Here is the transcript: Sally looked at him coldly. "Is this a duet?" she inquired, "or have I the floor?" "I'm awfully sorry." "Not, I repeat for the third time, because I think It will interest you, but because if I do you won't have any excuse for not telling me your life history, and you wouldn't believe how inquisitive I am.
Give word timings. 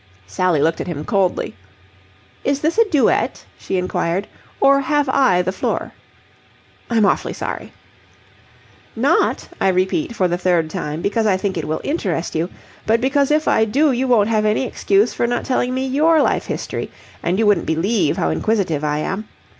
Sally 0.25 0.59
looked 0.63 0.81
at 0.81 0.87
him 0.87 1.05
coldly. 1.05 1.53
"Is 2.43 2.61
this 2.61 2.79
a 2.79 2.89
duet?" 2.89 3.45
she 3.59 3.77
inquired, 3.77 4.27
"or 4.59 4.79
have 4.81 5.07
I 5.07 5.43
the 5.43 5.51
floor?" 5.51 5.91
"I'm 6.89 7.05
awfully 7.05 7.33
sorry." 7.33 7.71
"Not, 8.95 9.49
I 9.59 9.67
repeat 9.67 10.15
for 10.15 10.27
the 10.27 10.39
third 10.39 10.71
time, 10.71 11.03
because 11.03 11.27
I 11.27 11.37
think 11.37 11.55
It 11.55 11.67
will 11.67 11.81
interest 11.83 12.33
you, 12.33 12.49
but 12.87 12.99
because 12.99 13.29
if 13.29 13.47
I 13.47 13.63
do 13.63 13.91
you 13.91 14.07
won't 14.07 14.29
have 14.29 14.43
any 14.43 14.63
excuse 14.65 15.13
for 15.13 15.27
not 15.27 15.45
telling 15.45 15.71
me 15.71 15.85
your 15.85 16.19
life 16.19 16.47
history, 16.47 16.89
and 17.21 17.37
you 17.37 17.45
wouldn't 17.45 17.67
believe 17.67 18.17
how 18.17 18.31
inquisitive 18.31 18.83
I 18.83 18.97
am. 18.97 19.27